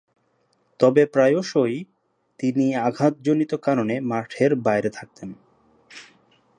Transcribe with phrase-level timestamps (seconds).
[0.79, 1.77] তবে প্রায়শঃই
[2.39, 5.29] তিনি আঘাতজনিত কারণে মাঠের বাইরে থাকতেন।